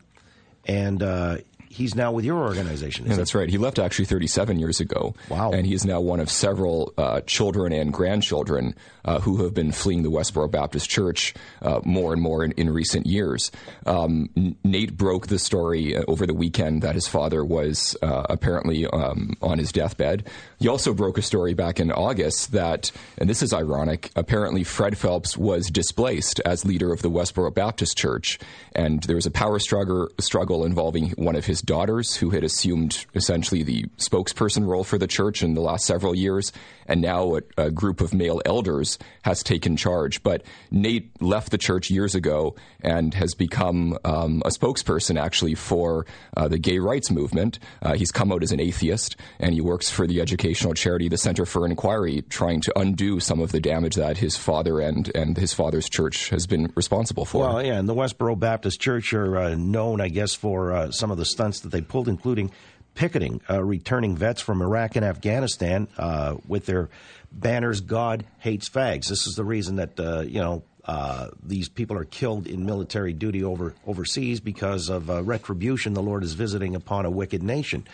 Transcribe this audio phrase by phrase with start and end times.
[0.64, 1.38] and uh,
[1.76, 3.06] he's now with your organization.
[3.06, 3.48] Yeah, that's right.
[3.48, 5.14] He left actually 37 years ago.
[5.28, 5.52] Wow.
[5.52, 8.74] And he is now one of several uh, children and grandchildren
[9.04, 12.70] uh, who have been fleeing the Westboro Baptist Church uh, more and more in, in
[12.70, 13.52] recent years.
[13.84, 18.86] Um, Nate broke the story uh, over the weekend that his father was uh, apparently
[18.86, 20.26] um, on his deathbed.
[20.58, 24.96] He also broke a story back in August that, and this is ironic, apparently Fred
[24.96, 28.38] Phelps was displaced as leader of the Westboro Baptist Church.
[28.74, 33.04] And there was a power struggle, struggle involving one of his daughters who had assumed
[33.14, 36.52] essentially the spokesperson role for the church in the last several years,
[36.88, 40.22] and now a, a, group of male elders has taken charge.
[40.22, 46.06] But Nate left the church years ago and has become um, a spokesperson actually for
[46.36, 47.58] uh, the gay rights movement.
[47.82, 51.18] Uh, he's come out as an atheist, and he works for the educational charity, the
[51.18, 55.36] Center for Inquiry, trying to undo some of the damage that his father and, and
[55.36, 57.48] his father's church has been responsible for.
[57.48, 61.10] Well, yeah, and the Westboro Baptist Church are uh, known, I guess, for uh, some
[61.10, 62.50] of the stunts that they pulled, including
[62.96, 66.88] picketing uh, returning vets from Iraq and Afghanistan uh, with their
[67.30, 71.96] banners "God hates fags." This is the reason that uh, you know uh, these people
[71.96, 76.74] are killed in military duty over overseas because of uh, retribution the Lord is visiting
[76.74, 77.86] upon a wicked nation.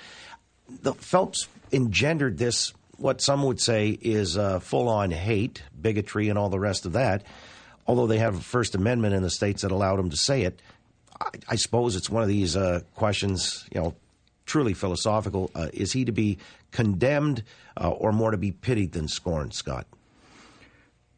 [0.68, 2.72] The Phelps engendered this.
[2.96, 7.24] What some would say is uh, full-on hate, bigotry, and all the rest of that.
[7.84, 10.62] Although they have a First Amendment in the states that allowed them to say it,
[11.20, 12.56] I, I suppose it's one of these
[12.94, 13.68] questions.
[13.74, 13.94] You know,
[14.52, 15.50] truly philosophical.
[15.54, 16.36] Uh, is he to be
[16.72, 17.42] condemned
[17.80, 19.86] uh, or more to be pitied than scorned, Scott?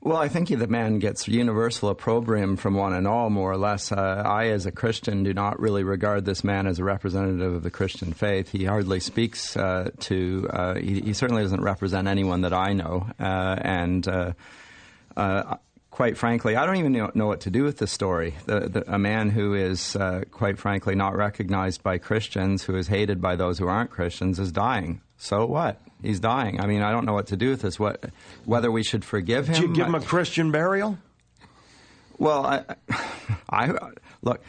[0.00, 3.90] Well, I think the man gets universal opprobrium from one and all, more or less.
[3.90, 7.64] Uh, I, as a Christian, do not really regard this man as a representative of
[7.64, 8.52] the Christian faith.
[8.52, 13.06] He hardly speaks uh, to, uh, he, he, certainly doesn't represent anyone that I know.
[13.18, 14.06] Uh, and
[15.94, 18.34] quite frankly, I don't even know, know, what to do with the story.
[18.46, 22.88] The, the, a man who is, uh, quite frankly, not recognized by Christians, who is
[22.88, 25.02] hated by those who aren't Christians, is dying.
[25.18, 25.80] So what?
[26.02, 26.60] He's dying.
[26.60, 27.78] I mean, I don't know what to do with this.
[27.78, 28.06] What,
[28.44, 29.54] whether we should forgive him?
[29.54, 30.98] Did you give him a Christian burial?
[32.18, 32.64] Well, I,
[33.48, 33.72] I
[34.20, 34.42] look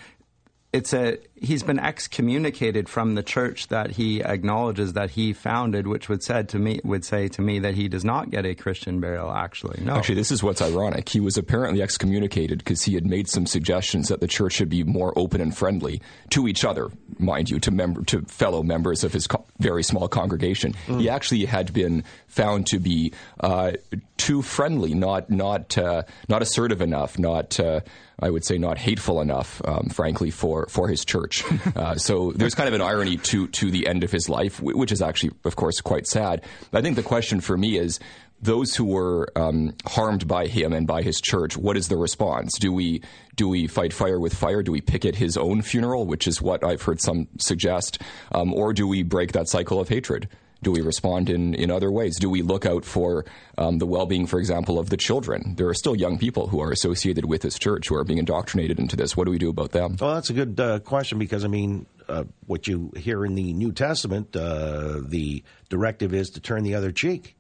[0.76, 6.10] it's a he's been excommunicated from the church that he acknowledges that he founded, which
[6.10, 9.00] would said to me would say to me that he does not get a Christian
[9.00, 9.32] burial.
[9.32, 9.96] Actually, no.
[9.96, 11.08] Actually, this is what's ironic.
[11.08, 14.84] He was apparently excommunicated because he had made some suggestions that the church should be
[14.84, 19.14] more open and friendly to each other, mind you, to member to fellow members of
[19.14, 20.74] his co- very small congregation.
[20.88, 21.00] Mm.
[21.00, 23.74] He actually had been found to be uh,
[24.18, 27.58] too friendly, not not uh, not assertive enough, not.
[27.60, 27.80] Uh,
[28.20, 31.44] I would say not hateful enough, um, frankly, for, for his church.
[31.76, 34.92] Uh, so there's kind of an irony to, to the end of his life, which
[34.92, 36.42] is actually, of course, quite sad.
[36.72, 38.00] But I think the question for me is
[38.42, 42.58] those who were um, harmed by him and by his church, what is the response?
[42.58, 43.02] Do we
[43.36, 44.64] do we fight fire with fire?
[44.64, 48.02] Do we picket his own funeral, which is what I've heard some suggest,
[48.32, 50.30] um, or do we break that cycle of hatred?
[50.66, 52.18] Do we respond in, in other ways?
[52.18, 53.24] Do we look out for
[53.56, 55.54] um, the well being, for example, of the children?
[55.58, 58.80] There are still young people who are associated with this church who are being indoctrinated
[58.80, 59.16] into this.
[59.16, 59.96] What do we do about them?
[60.02, 63.54] Well, that's a good uh, question because, I mean, uh, what you hear in the
[63.54, 67.36] New Testament, uh, the directive is to turn the other cheek.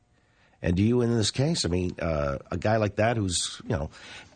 [0.61, 3.75] And do you, in this case, I mean, uh, a guy like that who's, you
[3.75, 3.89] know,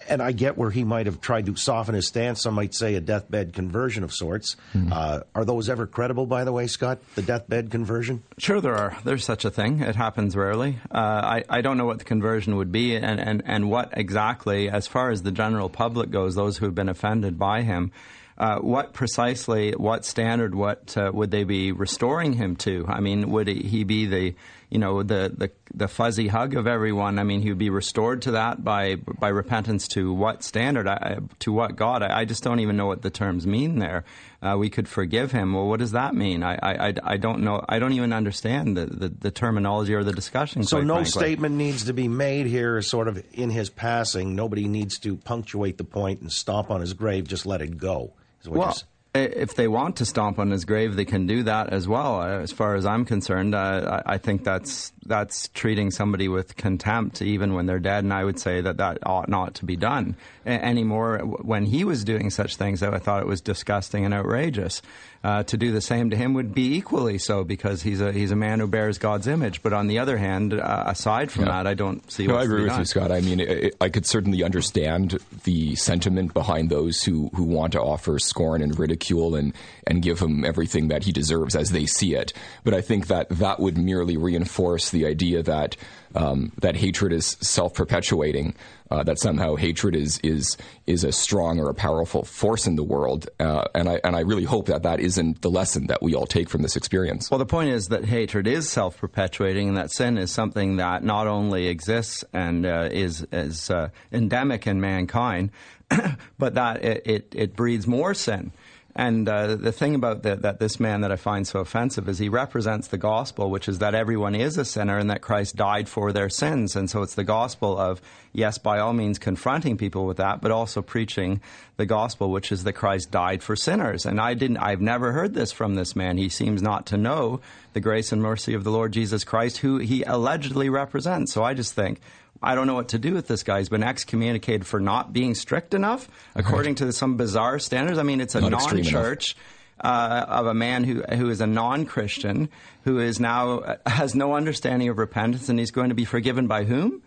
[0.09, 2.41] and I get where he might have tried to soften his stance.
[2.41, 4.55] Some might say a deathbed conversion of sorts.
[4.73, 4.91] Mm-hmm.
[4.91, 6.99] Uh, are those ever credible, by the way, Scott?
[7.15, 8.23] The deathbed conversion?
[8.37, 8.97] Sure, there are.
[9.03, 9.81] There's such a thing.
[9.81, 10.77] It happens rarely.
[10.91, 14.69] Uh, I, I don't know what the conversion would be and, and, and what exactly,
[14.69, 17.91] as far as the general public goes, those who have been offended by him.
[18.37, 22.85] Uh, what precisely, what standard, what uh, would they be restoring him to?
[22.87, 24.35] I mean, would he be the
[24.69, 27.17] you know the, the the fuzzy hug of everyone.
[27.17, 30.87] I mean, he would be restored to that by by repentance to what standard?
[30.87, 32.03] I, to what God?
[32.03, 34.03] I, I, just don't even know what the terms mean there.
[34.41, 35.53] Uh, we could forgive him.
[35.53, 36.43] Well, what does that mean?
[36.43, 37.65] I, I, I don't know.
[37.67, 40.63] I don't even understand the, the, the terminology or the discussion.
[40.63, 41.11] So no frankly.
[41.11, 44.35] statement needs to be made here, sort of in his passing.
[44.35, 47.27] Nobody needs to punctuate the point and stomp on his grave.
[47.27, 48.13] Just let it go.
[48.45, 48.77] well,
[49.13, 52.21] if they want to stomp on his grave, they can do that as well.
[52.21, 57.21] Uh, as far as I'm concerned, uh, I think that's that's treating somebody with contempt,
[57.21, 58.03] even when they're dead.
[58.05, 60.15] And I would say that that ought not to be done
[60.45, 61.17] anymore.
[61.19, 64.81] When he was doing such things, I thought it was disgusting and outrageous.
[65.21, 68.31] Uh, to do the same to him would be equally so because he's a he's
[68.31, 69.61] a man who bears God's image.
[69.61, 71.51] But on the other hand, uh, aside from yeah.
[71.51, 72.25] that, I don't see.
[72.25, 72.79] No, I agree with done.
[72.79, 73.11] you, Scott.
[73.11, 77.81] I mean, it, I could certainly understand the sentiment behind those who who want to
[77.81, 79.53] offer scorn and ridicule and
[79.85, 82.31] and give him everything that he deserves as they see it.
[82.63, 85.75] But I think that that would merely reinforce the idea that
[86.15, 88.55] um, that hatred is self perpetuating
[88.91, 90.57] uh, that somehow hatred is is
[90.87, 94.21] is a strong or a powerful force in the world, uh, and I and I
[94.21, 97.29] really hope that that isn't the lesson that we all take from this experience.
[97.29, 101.03] Well, the point is that hatred is self perpetuating, and that sin is something that
[101.03, 105.51] not only exists and uh, is is uh, endemic in mankind,
[106.37, 108.51] but that it, it, it breeds more sin.
[108.95, 112.17] And uh, the thing about the, that this man that I find so offensive is
[112.17, 115.87] he represents the gospel, which is that everyone is a sinner and that Christ died
[115.87, 116.75] for their sins.
[116.75, 118.01] And so it's the gospel of,
[118.33, 121.39] yes, by all means confronting people with that, but also preaching
[121.77, 124.05] the gospel, which is that Christ died for sinners.
[124.05, 126.17] And I didn't, I've never heard this from this man.
[126.17, 127.41] He seems not to know
[127.73, 131.31] the grace and mercy of the Lord Jesus Christ, who he allegedly represents.
[131.31, 132.01] So I just think,
[132.41, 133.59] I don't know what to do with this guy.
[133.59, 137.99] He's been excommunicated for not being strict enough, according to some bizarre standards.
[137.99, 139.35] I mean, it's a non church.
[139.81, 142.49] Uh, of a man who who is a non-Christian
[142.83, 146.47] who is now uh, has no understanding of repentance and he's going to be forgiven
[146.47, 147.01] by whom?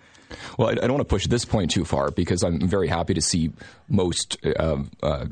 [0.57, 3.13] Well, I, I don't want to push this point too far because I'm very happy
[3.13, 3.53] to see
[3.91, 4.39] most.
[4.47, 5.27] Uh, uh,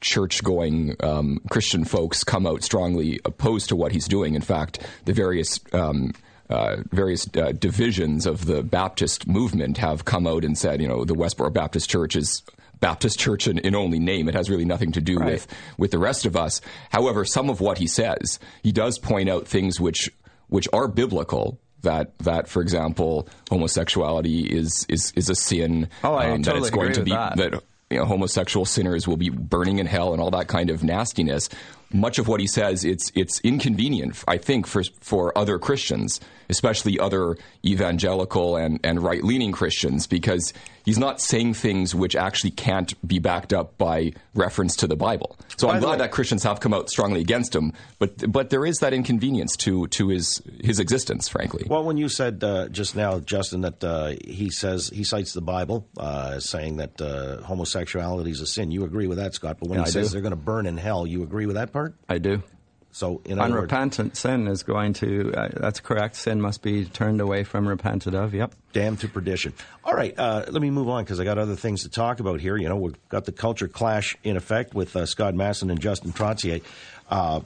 [0.00, 4.34] church going um, Christian folks come out strongly opposed to what he's doing.
[4.34, 6.12] In fact, the various um,
[6.48, 11.04] uh, various uh, divisions of the Baptist movement have come out and said, you know,
[11.04, 12.42] the Westboro Baptist Church is
[12.80, 14.28] Baptist Church in, in, only name.
[14.28, 15.32] It has really nothing to do right.
[15.32, 15.46] with
[15.78, 16.60] with the rest of us.
[16.90, 20.10] However, some of what he says, he does point out things which
[20.48, 21.58] which are biblical.
[21.82, 25.88] That that, for example, homosexuality is is is a sin.
[26.02, 27.36] Oh, I um, totally that it's going to be that.
[27.36, 30.82] that you know, homosexual sinners will be burning in hell and all that kind of
[30.82, 31.48] nastiness.
[31.92, 36.98] Much of what he says, it's it's inconvenient, I think, for for other Christians especially
[36.98, 40.52] other evangelical and, and right leaning Christians, because
[40.84, 45.36] he's not saying things which actually can't be backed up by reference to the Bible.
[45.56, 48.50] So by I'm glad way, that Christians have come out strongly against him, but but
[48.50, 51.66] there is that inconvenience to to his his existence, frankly.
[51.68, 55.42] Well, when you said uh, just now, Justin, that uh, he says he cites the
[55.42, 59.58] Bible uh, saying that uh, homosexuality is a sin, you agree with that, Scott?
[59.60, 60.12] But when yeah, he I says do.
[60.12, 61.94] they're going to burn in hell, you agree with that part?
[62.08, 62.42] I do.
[62.90, 66.16] So, in unrepentant words, sin is going to, uh, that's correct.
[66.16, 68.32] Sin must be turned away from, repented of.
[68.32, 68.54] Yep.
[68.72, 69.52] Damned to perdition.
[69.84, 72.40] All right, uh, let me move on because I got other things to talk about
[72.40, 72.56] here.
[72.56, 76.12] You know, we've got the culture clash in effect with uh, Scott Masson and Justin
[76.12, 76.62] Trottier.
[77.10, 77.40] Uh,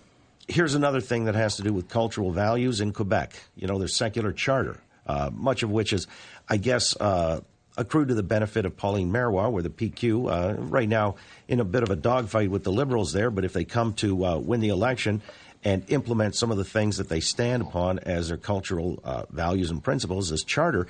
[0.47, 3.35] here's another thing that has to do with cultural values in Quebec.
[3.57, 6.07] You know, their secular charter, uh, much of which is,
[6.49, 6.95] I guess,
[7.77, 11.17] accrued to the benefit of Pauline Marois, where the PQ, uh, right now
[11.49, 14.25] in a bit of a dogfight with the Liberals there, but if they come to
[14.25, 15.23] uh, win the election
[15.63, 19.71] and implement some of the things that they stand upon as their cultural uh, values
[19.71, 20.87] and principles as charter,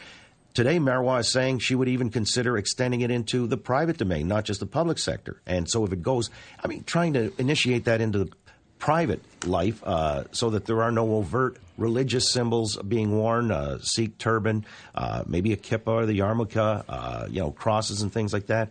[0.52, 4.44] Today, Marois is saying she would even consider extending it into the private domain, not
[4.44, 5.40] just the public sector.
[5.46, 6.28] And so, if it goes,
[6.62, 8.32] I mean, trying to initiate that into the
[8.80, 14.18] private life uh, so that there are no overt religious symbols being worn, uh, Sikh
[14.18, 18.46] turban, uh, maybe a kippah or the yarmulke, uh, you know, crosses and things like
[18.46, 18.70] that.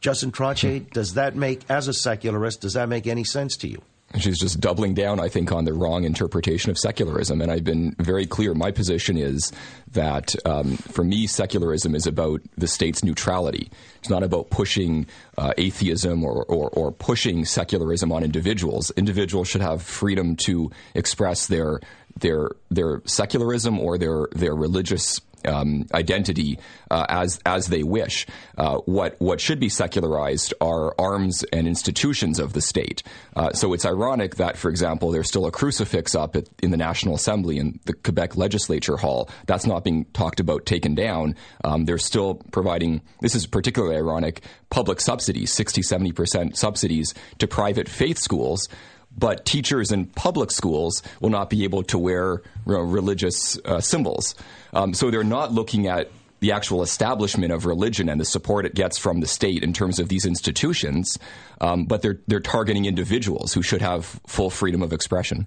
[0.00, 3.82] Justin Trottier, does that make, as a secularist, does that make any sense to you?
[4.16, 7.42] She's just doubling down, I think, on the wrong interpretation of secularism.
[7.42, 8.54] And I've been very clear.
[8.54, 9.52] My position is
[9.92, 13.70] that um, for me, secularism is about the state's neutrality.
[13.98, 18.90] It's not about pushing uh, atheism or, or, or, pushing secularism on individuals.
[18.96, 21.80] Individuals should have freedom to express their
[22.18, 26.58] their their secularism or their their religious um, identity
[26.90, 28.26] uh, as as they wish.
[28.56, 33.02] Uh, what what should be secularized are arms and institutions of the state.
[33.36, 36.76] Uh, so it's ironic that, for example, there's still a crucifix up at, in the
[36.76, 39.28] National Assembly in the Quebec Legislature Hall.
[39.46, 41.34] That's not being talked about taken down.
[41.64, 43.02] Um, they're still providing.
[43.20, 44.42] This is particularly ironic.
[44.70, 48.68] Public subsidies, 60, 70 percent subsidies to private faith schools
[49.16, 53.80] but teachers in public schools will not be able to wear you know, religious uh,
[53.80, 54.34] symbols.
[54.72, 56.10] Um, so they're not looking at
[56.40, 59.98] the actual establishment of religion and the support it gets from the state in terms
[59.98, 61.18] of these institutions,
[61.60, 65.46] um, but they're they're targeting individuals who should have full freedom of expression.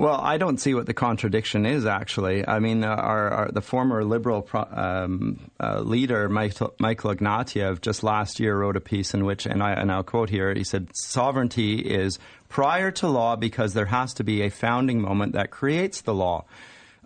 [0.00, 1.84] Well, I don't see what the contradiction is.
[1.84, 7.14] Actually, I mean, uh, our, our, the former liberal pro, um, uh, leader Michael, Michael
[7.14, 10.54] Ignatieff just last year wrote a piece in which, and, I, and I'll quote here,
[10.54, 15.34] he said, "Sovereignty is prior to law because there has to be a founding moment
[15.34, 16.46] that creates the law."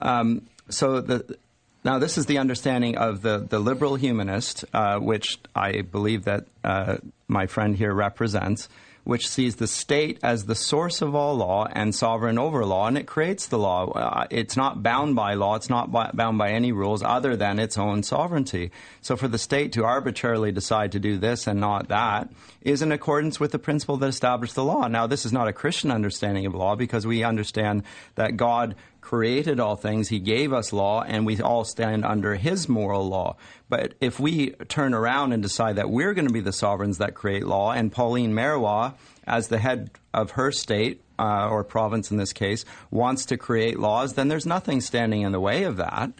[0.01, 1.37] Um, so the
[1.83, 6.47] now, this is the understanding of the, the liberal humanist, uh, which I believe that
[6.63, 8.69] uh, my friend here represents
[9.05, 12.99] which sees the state as the source of all law and sovereign over law, and
[12.99, 13.91] it creates the law.
[13.93, 17.59] Uh, it's not bound by law, it's not by, bound by any rules other than
[17.59, 18.71] its own sovereignty.
[19.03, 22.31] So for the state to arbitrarily decide to do this and not that
[22.63, 24.89] is in accordance with the principle that established the law.
[24.89, 27.83] Now, this is not a Christian understanding of law because we understand
[28.15, 32.71] that God created all things, He gave us law, and we all stand under His
[32.71, 33.37] moral law.
[33.69, 37.15] But if we turn around and decide that we're going to be the sovereigns that
[37.15, 38.93] create law, and Pauline Marois,
[39.27, 43.79] as the head of her state, uh, or province in this case, wants to create
[43.79, 46.11] laws, then there's nothing standing in the way of that.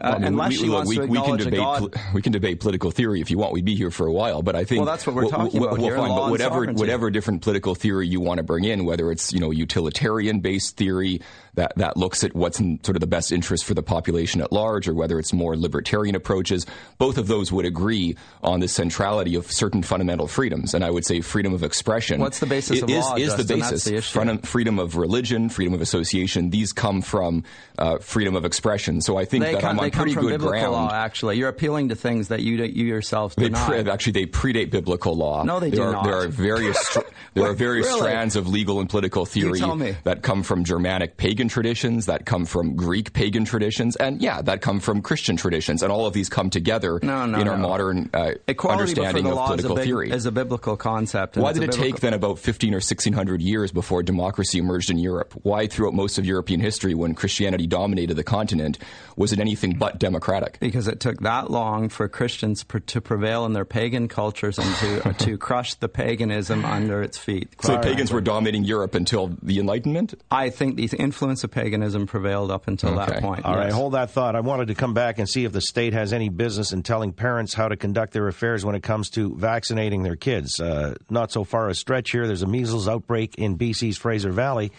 [0.00, 2.22] Uh, well, I mean, unless we, she wants we, to we can debate pol- we
[2.22, 3.52] can debate political theory if you want.
[3.52, 5.70] We'd be here for a while, but I think well, that's what we're talking well,
[5.70, 5.96] about well, here.
[5.96, 9.40] Fine, but whatever whatever different political theory you want to bring in, whether it's you
[9.40, 11.20] know utilitarian based theory,
[11.58, 14.52] that, that looks at what's in sort of the best interest for the population at
[14.52, 16.64] large, or whether it's more libertarian approaches.
[16.98, 21.04] Both of those would agree on the centrality of certain fundamental freedoms, and I would
[21.04, 22.20] say freedom of expression.
[22.20, 23.16] What's the basis of is, law?
[23.16, 26.50] Is the basis the freedom, freedom of religion, freedom of association?
[26.50, 27.42] These come from
[27.76, 29.00] uh, freedom of expression.
[29.00, 30.72] So I think they that come, I'm on pretty good ground.
[30.72, 33.68] Law, actually, you're appealing to things that you you yourself deny.
[33.68, 35.42] They pre- actually they predate biblical law.
[35.42, 36.04] No, they there do are, not.
[36.04, 36.98] There are various
[37.34, 38.00] there are various really?
[38.00, 39.60] strands of legal and political theory
[40.04, 44.60] that come from Germanic pagan traditions that come from Greek pagan traditions, and yeah, that
[44.60, 47.52] come from Christian traditions, and all of these come together no, no, in no.
[47.52, 48.32] our modern uh,
[48.68, 50.10] understanding of political is big, theory.
[50.10, 51.36] Is a biblical concept.
[51.36, 54.98] Why did it take then about fifteen or sixteen hundred years before democracy emerged in
[54.98, 55.34] Europe?
[55.42, 58.78] Why, throughout most of European history, when Christianity dominated the continent,
[59.16, 60.58] was it anything but democratic?
[60.60, 64.74] Because it took that long for Christians pr- to prevail in their pagan cultures and
[64.76, 67.48] to to crush the paganism under its feet.
[67.62, 70.14] So the pagans were dominating Europe until the Enlightenment.
[70.30, 73.12] I think the influence of paganism prevailed up until Okay.
[73.12, 73.44] that point.
[73.44, 73.64] All yes.
[73.64, 74.34] right, hold that thought.
[74.36, 77.12] I wanted to come back and see if the state has any business in telling
[77.12, 80.58] parents how to conduct their affairs when it comes to vaccinating their kids.
[80.60, 82.26] Uh, not so far a stretch here.
[82.26, 84.72] There's a measles outbreak in BC's Fraser Valley,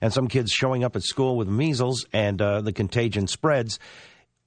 [0.00, 3.78] and some kids showing up at school with measles, and uh, the contagion spreads.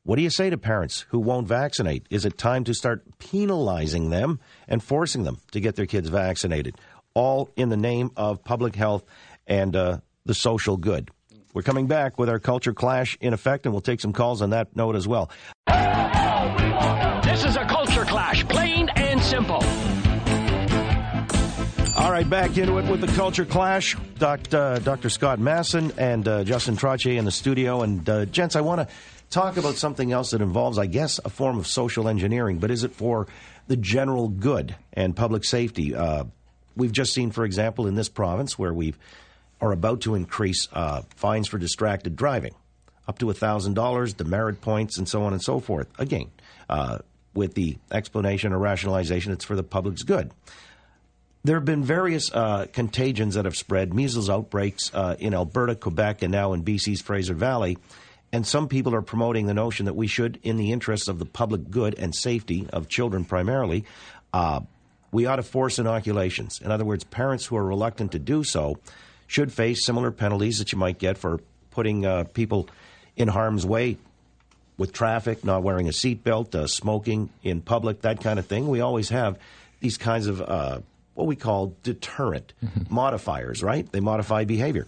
[0.10, 2.08] What do you say to parents who won't vaccinate?
[2.10, 6.80] Is it time to start penalizing them and forcing them to get their kids vaccinated?
[7.14, 9.06] All in the name of public health
[9.46, 11.12] and uh, the social good.
[11.54, 14.50] We're coming back with our culture clash in effect, and we'll take some calls on
[14.50, 15.30] that note as well.
[15.68, 19.62] This is a culture clash, plain and simple.
[22.00, 23.98] All right, back into it with the culture clash.
[24.18, 24.58] Dr.
[24.58, 25.10] Uh, Dr.
[25.10, 27.82] Scott Masson and uh, Justin Trottier in the studio.
[27.82, 28.96] And, uh, gents, I want to
[29.30, 32.86] talk about something else that involves, I guess, a form of social engineering, but is
[32.86, 33.28] it for
[33.68, 35.94] the general good and public safety?
[35.94, 36.24] Uh,
[36.78, 38.94] we've just seen, for example, in this province where we
[39.60, 42.56] are about to increase uh, fines for distracted driving
[43.10, 45.90] up to $1,000, demerit points, and so on and so forth.
[46.00, 46.32] Again,
[47.34, 50.32] with the explanation or rationalization, it's for the public's good.
[51.44, 56.22] There have been various uh, contagions that have spread, measles outbreaks uh, in Alberta, Quebec,
[56.22, 57.78] and now in BC's Fraser Valley.
[58.34, 61.26] And some people are promoting the notion that we should, in the interests of the
[61.26, 63.86] public good and safety of children primarily,
[64.34, 64.60] uh,
[65.12, 66.60] we ought to force inoculations.
[66.62, 68.78] In other words, parents who are reluctant to do so
[69.26, 71.40] should face similar penalties that you might get for
[71.72, 72.70] putting uh, people
[73.16, 73.98] in harm's way
[74.78, 78.68] with traffic, not wearing a seatbelt, uh, smoking in public, that kind of thing.
[78.68, 79.40] We always have
[79.80, 80.80] these kinds of uh,
[81.20, 82.54] what we call deterrent
[82.90, 83.90] modifiers, right?
[83.92, 84.88] They modify behavior.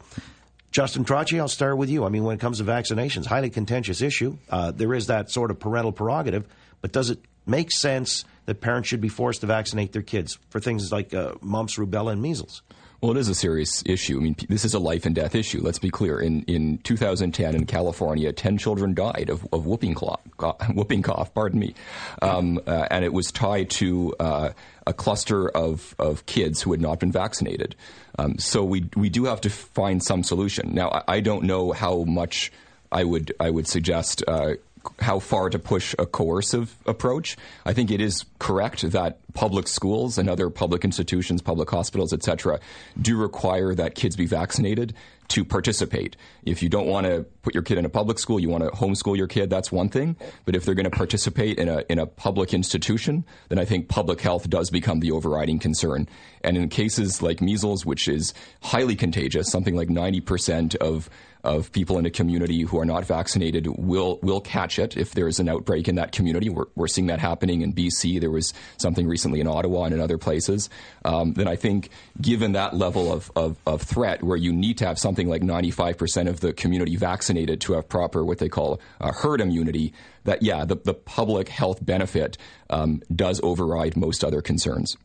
[0.72, 2.06] Justin Trottier, I'll start with you.
[2.06, 4.38] I mean, when it comes to vaccinations, highly contentious issue.
[4.50, 6.48] Uh, there is that sort of parental prerogative,
[6.80, 10.62] but does it make sense that parents should be forced to vaccinate their kids for
[10.62, 12.62] things like uh, mumps, rubella, and measles?
[13.02, 14.20] Well, it is a serious issue.
[14.20, 15.60] I mean, this is a life and death issue.
[15.64, 16.20] Let's be clear.
[16.20, 20.22] In in 2010 in California, 10 children died of, of whooping cough.
[20.74, 21.34] Whooping cough.
[21.34, 21.74] Pardon me.
[22.22, 24.50] Um, uh, and it was tied to uh,
[24.88, 27.76] a cluster of, of kids who had not been vaccinated.
[28.20, 30.74] Um, so we we do have to find some solution.
[30.74, 32.52] Now, I, I don't know how much
[32.92, 34.24] I would I would suggest.
[34.28, 34.56] Uh,
[35.00, 37.38] how far to push a coercive approach.
[37.66, 42.60] I think it is correct that public schools and other public institutions, public hospitals, etc.,
[43.02, 44.94] do require that kids be vaccinated
[45.30, 46.18] to participate.
[46.44, 48.70] If you don't want to put your kid in a public school, you want to
[48.72, 50.16] homeschool your kid, that's one thing.
[50.46, 53.88] But if they're going to participate in a in a public institution, then I think
[53.88, 56.08] public health does become the overriding concern.
[56.44, 61.10] And in cases like measles, which is highly contagious, something like 90% of
[61.44, 65.28] of people in a community who are not vaccinated will will catch it if there
[65.28, 66.50] is an outbreak in that community.
[66.50, 68.20] We're, we're seeing that happening in BC.
[68.20, 70.70] There was something recently in Ottawa and in other places.
[71.04, 71.90] Um, then I think,
[72.22, 76.30] given that level of, of, of, threat, where you need to have something like 95%
[76.30, 80.76] of the community vaccinated to have proper what they call herd immunity, that yeah, the,
[80.76, 82.38] the public health benefit
[82.70, 84.98] um, does override most other concerns.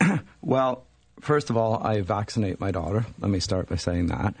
[0.40, 0.84] well,
[1.20, 3.06] first of all, I vaccinate my daughter.
[3.20, 4.34] Let me start by saying that.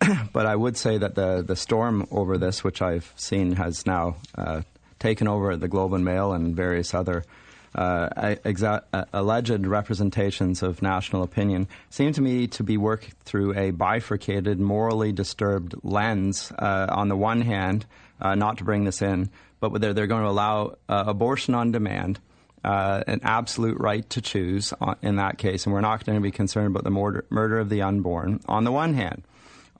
[0.32, 4.16] but I would say that the, the storm over this, which I've seen has now
[4.34, 4.62] uh,
[4.98, 7.41] taken over the Globe and Mail and various other uh,
[7.74, 13.70] exa- uh, alleged representations of national opinion, seem to me to be worked through a
[13.70, 16.52] bifurcated, morally disturbed lens.
[16.58, 17.86] Uh, on the one hand,
[18.20, 21.72] uh, not to bring this in, but they're, they're going to allow uh, abortion on
[21.72, 22.20] demand.
[22.64, 26.30] Uh, an absolute right to choose in that case, and we're not going to be
[26.30, 28.38] concerned about the murder, murder of the unborn.
[28.46, 29.24] On the one hand,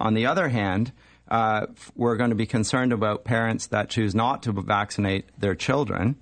[0.00, 0.90] on the other hand,
[1.28, 6.16] uh, we're going to be concerned about parents that choose not to vaccinate their children.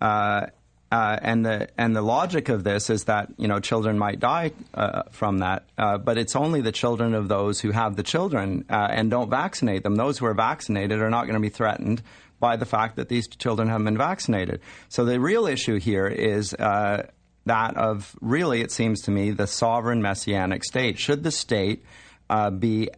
[0.00, 0.46] Uh,
[0.92, 4.52] uh, and the and the logic of this is that you know children might die
[4.74, 8.66] uh, from that, uh, but it's only the children of those who have the children
[8.68, 9.96] uh, and don't vaccinate them.
[9.96, 12.02] Those who are vaccinated are not going to be threatened
[12.40, 14.60] by the fact that these children haven't been vaccinated.
[14.90, 17.06] So the real issue here is uh,
[17.46, 20.98] that of really, it seems to me, the sovereign messianic state.
[20.98, 21.84] Should the state
[22.28, 22.90] uh, be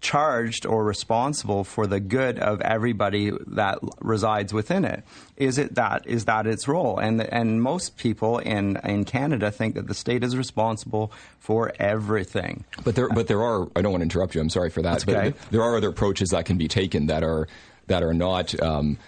[0.00, 5.04] charged or responsible for the good of everybody that resides within it?
[5.36, 6.98] Is it that is that its role?
[6.98, 12.64] And and most people in in Canada think that the state is responsible for everything.
[12.84, 14.40] But there but there are I don't want to interrupt you.
[14.40, 15.08] I'm sorry for that.
[15.08, 15.30] Okay.
[15.30, 17.48] But there are other approaches that can be taken that are
[17.86, 18.98] that are not um,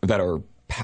[0.00, 0.40] that are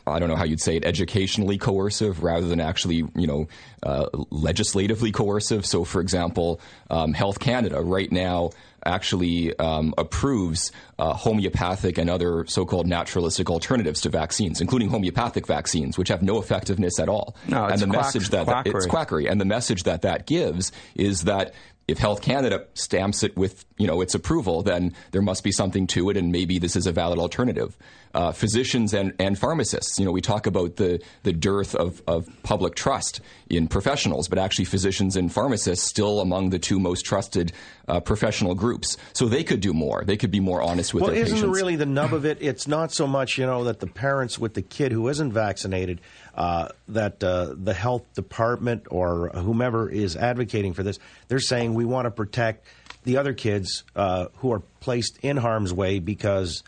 [0.07, 3.49] I don't know how you'd say it, educationally coercive rather than actually, you know,
[3.83, 5.65] uh, legislatively coercive.
[5.65, 8.51] So, for example, um, Health Canada right now
[8.85, 15.99] actually um, approves uh, homeopathic and other so-called naturalistic alternatives to vaccines, including homeopathic vaccines,
[15.99, 17.37] which have no effectiveness at all.
[17.47, 18.73] No, and the quack, message that, quackery.
[18.73, 21.55] that it's quackery, and the message that that gives is that
[21.89, 25.87] if Health Canada stamps it with you know its approval, then there must be something
[25.89, 27.77] to it, and maybe this is a valid alternative.
[28.15, 32.27] Uh, physicians and, and pharmacists, you know, we talk about the the dearth of, of
[32.43, 37.53] public trust in professionals, but actually physicians and pharmacists still among the two most trusted
[37.87, 38.97] uh, professional groups.
[39.15, 40.05] So they could do more.
[40.05, 41.57] They could be more honest with well, their isn't patients.
[41.57, 42.39] really the nub of it?
[42.41, 46.01] It's not so much you know that the parents with the kid who isn't vaccinated
[46.39, 51.85] uh, that uh, the health department or whomever is advocating for this, they're saying we
[51.85, 52.65] want to protect
[53.03, 56.63] the other kids uh, who are placed in harm's way because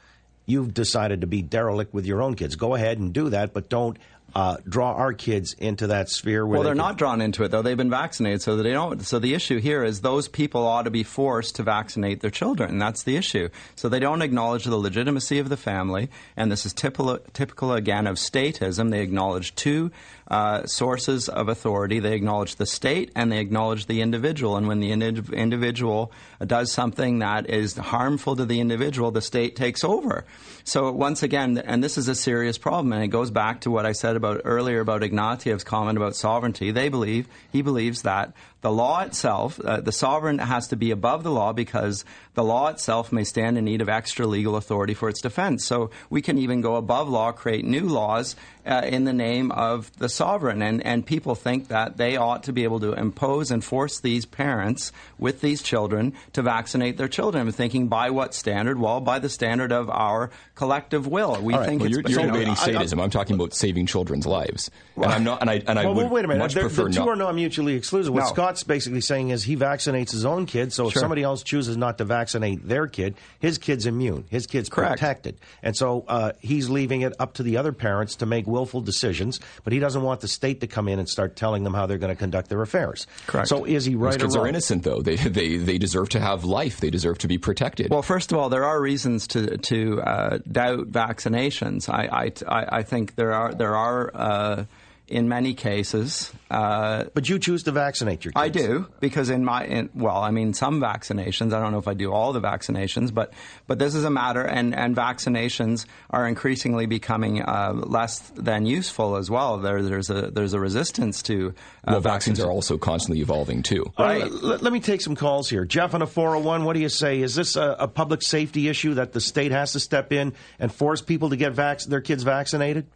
[0.44, 2.56] you've decided to be derelict with your own kids.
[2.56, 3.96] Go ahead and do that, but don't
[4.34, 6.46] uh, draw our kids into that sphere.
[6.46, 7.62] well, they are not drawn into it though.
[7.62, 9.02] They've been vaccinated, so they don't.
[9.02, 12.70] So the issue here is those people ought to be forced to vaccinate their children.
[12.70, 13.48] And that's the issue.
[13.76, 18.06] So they don't acknowledge the legitimacy of the family, and this is typical, typical again
[18.06, 18.90] of statism.
[18.90, 19.90] They acknowledge two
[20.30, 21.98] uh, sources of authority.
[21.98, 24.56] They acknowledge the state and they acknowledge the individual.
[24.56, 26.12] And when the individual
[26.44, 30.24] does something that is harmful to the individual, the state takes over.
[30.64, 33.86] So once again, and this is a serious problem, and it goes back to what
[33.86, 36.70] I said about earlier about Ignatieff's comment about sovereignty.
[36.70, 41.22] They believe he believes that the law itself, uh, the sovereign has to be above
[41.22, 45.08] the law because the law itself may stand in need of extra legal authority for
[45.08, 45.64] its defense.
[45.64, 49.90] So we can even go above law, create new laws uh, in the name of
[49.98, 50.60] the sovereign.
[50.60, 54.26] And, and people think that they ought to be able to impose and force these
[54.26, 57.46] parents with these children to vaccinate their children.
[57.46, 58.78] I'm thinking by what standard?
[58.78, 61.40] Well, by the standard of our collective will.
[61.40, 61.66] We right.
[61.66, 63.00] think well, it's you're, you're you know, I- I- sadism.
[63.00, 64.70] I'm talking about saving children's lives.
[64.96, 66.40] and I'm not, and I, and I well, would well, wait a minute.
[66.40, 67.08] much They're- prefer the two not.
[67.08, 68.12] are not mutually exclusive.
[68.12, 68.26] What No.
[68.26, 71.96] Scott's basically saying is he vaccinates his own kid, so if somebody else chooses not
[71.98, 74.24] to vaccinate their kid, his kid's immune.
[74.28, 75.00] His kid's Correct.
[75.00, 75.36] protected.
[75.62, 79.40] And so uh, he's leaving it up to the other parents to make willful decisions,
[79.64, 81.98] but he doesn't want the state to come in and start telling them how they're
[81.98, 83.06] going to conduct their affairs.
[83.28, 83.46] Correct.
[83.48, 84.46] So is he Those right or kids wrong?
[84.46, 85.00] are innocent, though.
[85.00, 86.80] They, they, they deserve to have life.
[86.80, 87.92] They deserve to be protected.
[87.92, 91.88] Well, first of all, there are reasons to to uh, doubt vaccinations.
[91.88, 94.64] I, I, I I think there are there are uh,
[95.10, 96.32] in many cases.
[96.50, 98.42] Uh, But you choose to vaccinate your kids.
[98.42, 101.52] I do because in my in, well, I mean some vaccinations.
[101.52, 103.32] I don't know if I do all the vaccinations, but
[103.66, 109.16] but this is a matter, and and vaccinations are increasingly becoming uh, less than useful
[109.16, 109.58] as well.
[109.58, 111.54] There there's a there's a resistance to
[111.86, 113.84] uh, well, vaccines are also constantly evolving, too.
[113.96, 114.22] All Right.
[114.22, 115.64] right, let, let me take some calls here.
[115.64, 117.20] Jeff on a 401, what do you say?
[117.22, 120.70] Is this a, a public safety issue that the state has to step in and
[120.72, 122.86] force people to get vac- their kids vaccinated?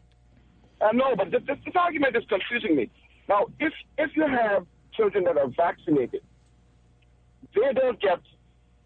[0.85, 2.91] Uh, no, but this, this, this argument is confusing me.
[3.29, 6.23] Now, if if you have children that are vaccinated,
[7.55, 8.21] they don't get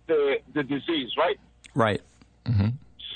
[0.06, 1.38] the the disease, right?
[1.74, 2.00] right.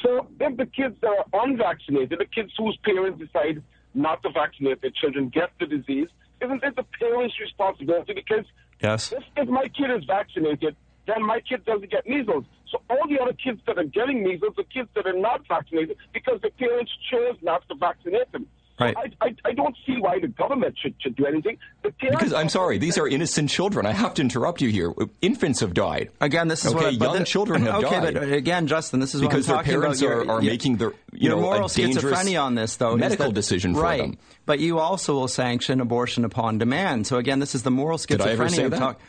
[0.03, 3.63] So if the kids that are unvaccinated, the kids whose parents decide
[3.95, 6.09] not to vaccinate their children, get the disease,
[6.41, 8.15] isn't it the parents' responsibility?
[8.15, 8.45] Because
[8.83, 9.13] Yes.
[9.13, 10.75] if, if my kid is vaccinated,
[11.07, 12.45] then my kid doesn't get measles.
[12.71, 15.97] So all the other kids that are getting measles are kids that are not vaccinated
[16.13, 18.49] because the parents chose not to vaccinate them.
[18.79, 18.97] So Right.
[19.21, 21.59] I, I, I don't see why the government should, should do anything.
[21.83, 23.85] Because I'm sorry, these are innocent children.
[23.87, 24.93] I have to interrupt you here.
[25.21, 26.11] Infants have died.
[26.21, 26.85] Again, this is okay.
[26.87, 28.15] what I, but young the- children have okay, died.
[28.15, 30.13] but again, Justin, this is because what their I'm talking parents about.
[30.13, 32.97] are, are your- making their you your know moral a dangerous schizophrenia on this, though,
[32.97, 34.01] medical that- decision for right.
[34.01, 34.19] them.
[34.47, 37.07] But you also will sanction abortion upon demand.
[37.07, 38.09] So again, this is the moral schizophrenia.
[38.19, 38.79] Did I ever say that?
[38.79, 39.01] talk-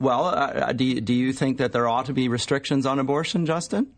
[0.00, 3.44] well, uh, do you, do you think that there ought to be restrictions on abortion,
[3.44, 3.88] Justin?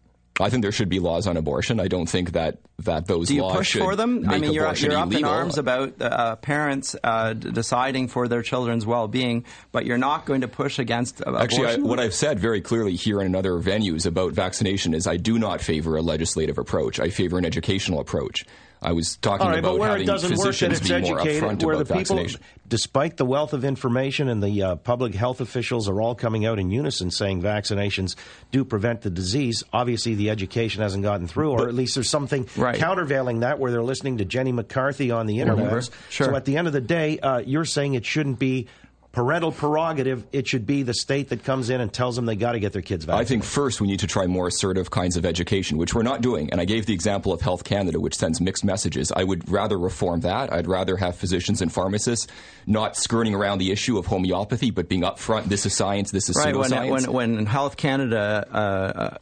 [0.40, 1.78] I think there should be laws on abortion.
[1.78, 4.28] I don't think that, that those Do you laws push should for them?
[4.28, 8.42] I mean, you're, you're up in arms about uh, parents uh, d- deciding for their
[8.42, 12.40] children's well-being, but you're not going to push against uh, Actually, I, what I've said
[12.40, 16.02] very clearly here and in other venues about vaccination is I do not favor a
[16.02, 16.98] legislative approach.
[16.98, 18.46] I favor an educational approach.
[18.82, 21.86] I was talking right, about where having work, physicians it's be more upfront where about
[21.86, 22.40] the people, vaccination.
[22.68, 26.58] despite the wealth of information and the uh, public health officials are all coming out
[26.58, 28.16] in unison saying vaccinations
[28.50, 29.62] do prevent the disease.
[29.72, 32.76] Obviously, the education hasn't gotten through, or at least there's something Right.
[32.76, 35.88] countervailing that where they're listening to Jenny McCarthy on the internet.
[36.10, 36.26] Sure.
[36.26, 38.66] So at the end of the day, uh, you're saying it shouldn't be
[39.12, 40.24] parental prerogative.
[40.32, 42.72] It should be the state that comes in and tells them they got to get
[42.72, 43.26] their kids vaccinated.
[43.26, 46.22] I think first we need to try more assertive kinds of education, which we're not
[46.22, 46.50] doing.
[46.50, 49.12] And I gave the example of Health Canada, which sends mixed messages.
[49.12, 50.52] I would rather reform that.
[50.52, 52.26] I'd rather have physicians and pharmacists
[52.66, 55.44] not skirting around the issue of homeopathy, but being upfront.
[55.44, 56.10] This is science.
[56.10, 57.08] This is right when, pseudoscience.
[57.08, 59.18] when when Health Canada uh, uh,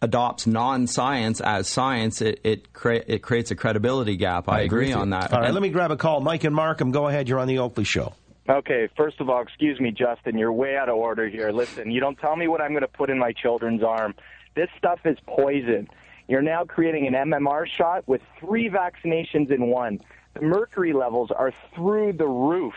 [0.00, 4.48] adopts non-science as science, it it, crea- it creates a credibility gap.
[4.48, 5.32] I, I agree agree on that.
[5.32, 6.20] all right, And- let me grab a call.
[6.20, 7.28] Mike and Markham, go ahead.
[7.28, 8.14] You're on the Oakley Show.
[8.48, 10.36] Okay, first of all, excuse me, Justin.
[10.36, 11.50] You're way out of order here.
[11.50, 14.14] Listen, you don't tell me what I'm going to put in my children's arm.
[14.54, 15.88] This stuff is poison.
[16.28, 20.00] You're now creating an MMR shot with three vaccinations in one.
[20.34, 22.74] The mercury levels are through the roof.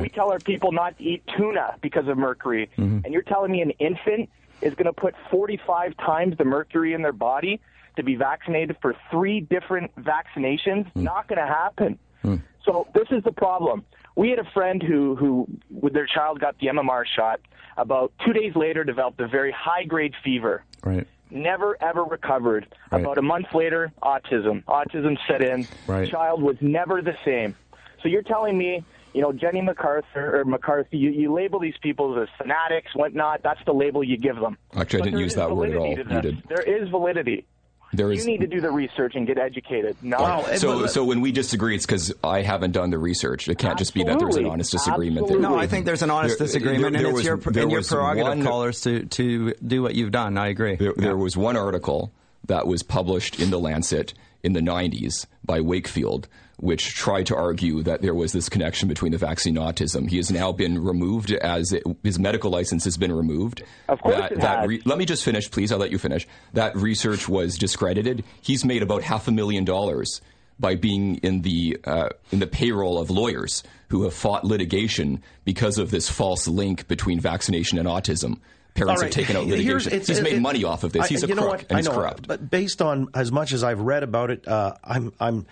[0.00, 2.70] We tell our people not to eat tuna because of mercury.
[2.76, 3.00] Mm-hmm.
[3.04, 4.28] And you're telling me an infant
[4.60, 7.60] is going to put 45 times the mercury in their body
[7.96, 10.92] to be vaccinated for three different vaccinations?
[10.92, 11.02] Mm.
[11.02, 11.98] Not going to happen.
[12.24, 12.42] Mm.
[12.64, 13.84] So this is the problem.
[14.18, 17.38] We had a friend who, who, with their child, got the MMR shot.
[17.76, 20.64] About two days later, developed a very high grade fever.
[20.82, 21.06] right.
[21.30, 22.66] Never ever recovered.
[22.90, 23.02] Right.
[23.02, 24.64] About a month later, autism.
[24.64, 25.68] Autism set in.
[25.86, 26.10] Right.
[26.10, 27.54] Child was never the same.
[28.02, 32.18] So you're telling me, you know, Jenny MacArthur or McCarthy, you, you label these people
[32.18, 33.42] as fanatics, whatnot.
[33.42, 34.56] That's the label you give them.
[34.74, 35.88] Actually, I didn't use that word at all.
[35.88, 36.42] You did.
[36.48, 37.44] There is validity.
[37.92, 38.26] There is.
[38.26, 39.96] You need to do the research and get educated.
[40.02, 40.18] No.
[40.18, 43.48] Wow, and- So, so when we disagree, it's because I haven't done the research.
[43.48, 45.24] It can't just be that there's an honest disagreement.
[45.24, 45.48] Absolutely.
[45.48, 47.62] No, I think there's an honest There- disagreement, there- there and was- it's your there
[47.62, 50.36] in your was prerogative, one- callers, to to do what you've done.
[50.36, 50.76] I agree.
[50.76, 52.12] There, there was one article
[52.46, 56.28] that was published in the Lancet in the 90s by Wakefield,
[56.60, 60.08] which tried to argue that there was this connection between the vaccine and autism.
[60.10, 63.62] He has now been removed as it, his medical license has been removed.
[63.88, 64.68] Of course that, it that has.
[64.68, 65.70] re- let me just finish, please.
[65.72, 66.26] I'll let you finish.
[66.54, 68.24] That research was discredited.
[68.42, 70.20] He's made about half a million dollars
[70.60, 75.78] by being in the uh, in the payroll of lawyers who have fought litigation because
[75.78, 78.40] of this false link between vaccination and autism.
[78.74, 79.92] Parents All have taken out Here's- litigation.
[79.92, 81.04] it's- He's it- made it- money off of this.
[81.04, 81.66] I- He's a you know crook what?
[81.68, 82.26] and I he's know, corrupt.
[82.26, 85.46] But based on as much as I've read about it, uh, I'm I'm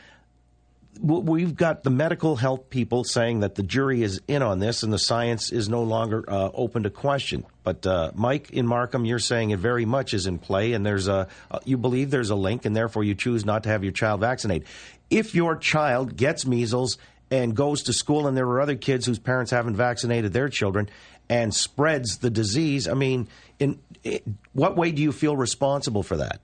[1.01, 4.93] we've got the medical health people saying that the jury is in on this and
[4.93, 7.45] the science is no longer uh, open to question.
[7.63, 11.09] But uh, Mike in Markham, you're saying it very much is in play, and there's
[11.09, 13.93] a uh, you believe there's a link, and therefore you choose not to have your
[13.93, 14.69] child vaccinated.
[15.11, 16.99] If your child gets measles
[17.31, 20.89] and goes to school, and there are other kids whose parents haven't vaccinated their children,
[21.29, 23.29] and spreads the disease, I mean,
[23.59, 26.41] in, in what way do you feel responsible for that?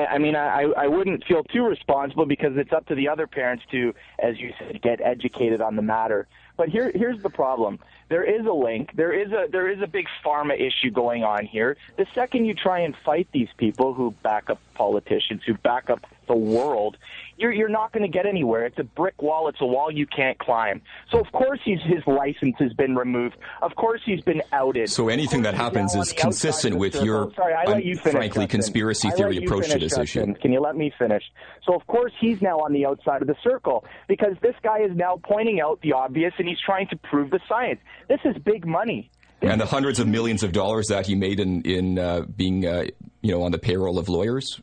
[0.00, 3.26] I, I mean, I, I wouldn't feel too responsible because it's up to the other
[3.26, 6.26] parents to, as you said, get educated on the matter.
[6.56, 7.78] But here, here's the problem.
[8.08, 8.90] There is a link.
[8.94, 11.76] There is a there is a big pharma issue going on here.
[11.96, 16.04] The second you try and fight these people who back up politicians, who back up
[16.30, 16.96] the world,
[17.36, 18.64] you're you're not going to get anywhere.
[18.66, 19.48] It's a brick wall.
[19.48, 20.80] It's a wall you can't climb.
[21.10, 23.36] So of course he's, his license has been removed.
[23.62, 24.88] Of course he's been outed.
[24.90, 28.60] So anything that happens is consistent with your, Sorry, I let you finish, frankly, Justin.
[28.60, 30.30] conspiracy theory approach to this Justin.
[30.30, 30.40] issue.
[30.40, 31.22] Can you let me finish?
[31.66, 34.94] So of course he's now on the outside of the circle because this guy is
[34.94, 37.80] now pointing out the obvious and he's trying to prove the science.
[38.08, 39.10] This is big money.
[39.42, 42.84] And the hundreds of millions of dollars that he made in in uh, being, uh,
[43.22, 44.60] you know, on the payroll of lawyers.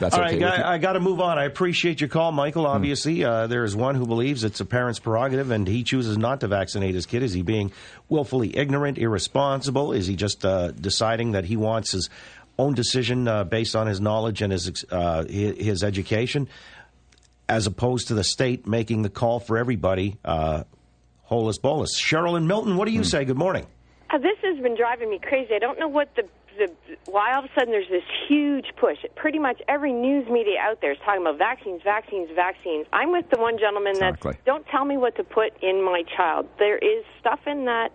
[0.00, 0.66] That's All okay right, with?
[0.66, 1.38] I, I got to move on.
[1.38, 2.62] I appreciate your call, Michael.
[2.62, 2.70] Hmm.
[2.70, 6.40] Obviously, uh, there is one who believes it's a parent's prerogative, and he chooses not
[6.40, 7.22] to vaccinate his kid.
[7.22, 7.70] Is he being
[8.08, 9.92] willfully ignorant, irresponsible?
[9.92, 12.08] Is he just uh, deciding that he wants his
[12.58, 16.48] own decision uh, based on his knowledge and his uh, his, his education,
[17.48, 20.18] as opposed to the state making the call for everybody?
[20.24, 20.64] Uh,
[21.24, 22.00] holus bolus.
[22.00, 23.24] Cheryl and Milton, what do you say?
[23.24, 23.66] Good morning.
[24.10, 25.54] Uh, this has been driving me crazy.
[25.54, 26.24] I don't know what the,
[26.60, 26.70] the
[27.06, 28.98] why all of a sudden there's this huge push.
[29.16, 32.86] Pretty much every news media out there is talking about vaccines, vaccines, vaccines.
[32.92, 34.32] I'm with the one gentleman Exactly.
[34.34, 36.46] that don't tell me what to put in my child.
[36.58, 37.92] There is stuff in that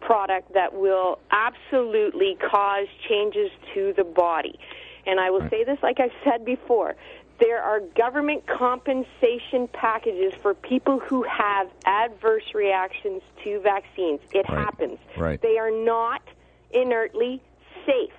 [0.00, 4.58] product that will absolutely cause changes to the body.
[5.06, 6.96] And I will say this like I've said before.
[7.38, 14.20] There are government compensation packages for people who have adverse reactions to vaccines.
[14.32, 14.58] It Right.
[14.64, 14.98] happens.
[15.18, 15.40] Right.
[15.40, 16.22] They are not
[16.70, 17.42] inertly
[17.86, 18.12] safe.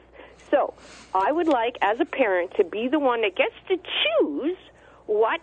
[0.49, 0.73] So,
[1.13, 4.57] I would like, as a parent, to be the one that gets to choose
[5.05, 5.41] what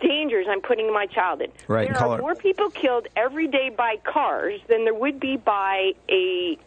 [0.00, 1.50] dangers I'm putting my child in.
[1.68, 5.92] Right, There are more people killed every day by cars than there would be by
[6.08, 6.58] a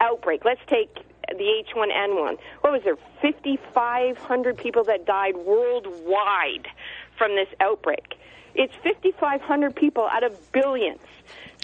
[0.00, 0.44] outbreak.
[0.44, 0.94] Let's take
[1.28, 2.38] the H1N1.
[2.60, 2.96] What was there?
[3.22, 6.68] 5,500 people that died worldwide
[7.16, 8.14] from this outbreak.
[8.54, 11.00] It's 5,500 people out of billions.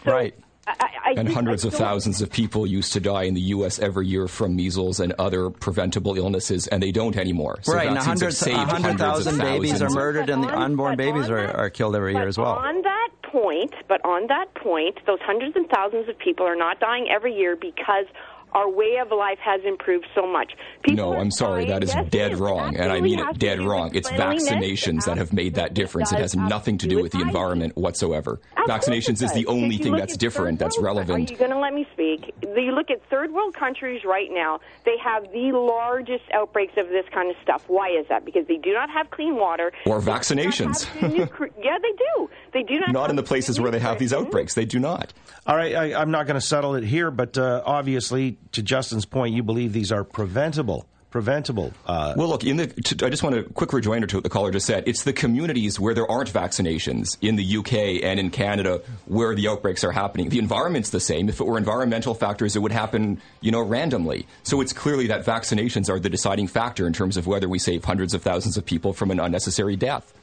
[0.04, 0.34] So Right.
[0.66, 3.40] I, I, I and hundreds I of thousands of people used to die in the
[3.40, 3.78] U.S.
[3.78, 7.58] every year from measles and other preventable illnesses, and they don't anymore.
[7.62, 9.94] So right, and vaccines have 100 saved of 100,000 babies are thousands.
[9.94, 12.52] murdered, and the unborn babies on are, are killed every year as well.
[12.52, 16.78] On that point, but on that point, those hundreds and thousands of people are not
[16.78, 18.06] dying every year because
[18.54, 20.52] our way of life has improved so much.
[20.82, 21.64] People No, I'm sorry.
[21.66, 23.90] dying- That is Yes, dead wrong, and I mean it dead wrong.
[23.94, 26.12] It's vaccinations that have made that difference.
[26.12, 28.40] It has nothing to do with the environment whatsoever.
[28.56, 31.30] Of course Vaccinations is the only thing that's different, third that's world- relevant.
[31.30, 32.34] Are you going to let me speak?
[32.42, 37.06] You look at third world countries right now, they have the largest outbreaks of this
[37.12, 37.64] kind of stuff.
[37.68, 38.24] Why is that?
[38.24, 39.72] Because they do not have clean water.
[39.86, 40.84] Or They do not vaccinations.
[40.84, 41.12] have
[41.62, 42.30] yeah, they do.
[42.52, 44.54] They do not Not in the places where they have these outbreaks.
[44.54, 45.12] They do not.
[45.46, 49.04] All right, I, I'm not going to settle it here, but uh, obviously, to Justin's
[49.04, 50.86] point, you believe these are preventable.
[51.10, 51.74] Preventable.
[51.86, 54.30] Uh, Well, look, in the, to, I just want a quick rejoinder to what the
[54.30, 54.84] caller just said.
[54.86, 59.46] It's the communities where there aren't vaccinations in the UK and in Canada where the
[59.48, 60.30] outbreaks are happening.
[60.30, 61.28] The environment's the same.
[61.28, 64.26] If it were environmental factors, it would happen, you know, randomly.
[64.42, 67.84] So it's clearly that vaccinations are the deciding factor in terms of whether we save
[67.84, 70.14] hundreds of thousands of people from an unnecessary death.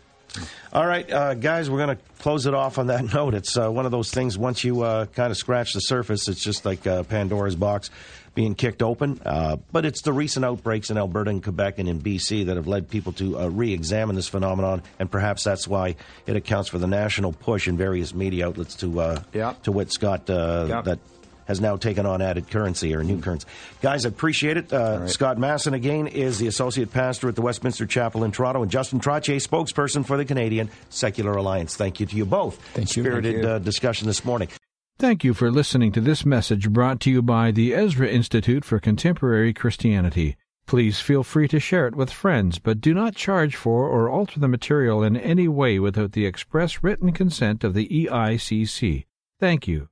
[0.72, 3.34] All right, uh, guys, we're going to close it off on that note.
[3.34, 6.44] It's uh, one of those things, once you uh, kind of scratch the surface, it's
[6.44, 7.90] just like uh, Pandora's box
[8.36, 9.20] being kicked open.
[9.26, 12.68] Uh, but it's the recent outbreaks in Alberta and Quebec and in BC that have
[12.68, 15.96] led people to uh, re examine this phenomenon, and perhaps that's why
[16.28, 19.54] it accounts for the national push in various media outlets to, uh, Yeah.
[19.64, 21.00] to wit Scott uh, that
[21.50, 23.48] has now taken on added currency or new currency.
[23.82, 24.72] Guys, I appreciate it.
[24.72, 28.72] Uh, Scott Masson, again, is the associate pastor at the Westminster Chapel in Toronto, and
[28.72, 31.76] Justin Trottier, spokesperson for the Canadian Secular Alliance.
[31.76, 32.62] Thank you to you both.
[32.74, 33.04] Thank you.
[33.04, 33.50] Spirited Thank you.
[33.50, 34.48] Uh, discussion this morning.
[35.00, 38.80] Thank you for listening to this message brought to you by the Ezra Institute for
[38.80, 40.38] Contemporary Christianity.
[40.68, 44.40] Please feel free to share it with friends, but do not charge for or alter
[44.40, 49.06] the material in any way without the express written consent of the EICC.
[49.40, 49.89] Thank you.